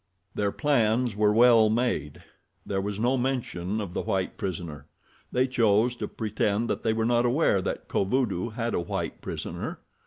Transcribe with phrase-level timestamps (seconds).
[0.33, 2.23] Their plans were well made.
[2.65, 7.23] There was no mention of the white prisoner—they chose to pretend that they were not
[7.27, 9.79] aware that Kovudoo had a white prisoner.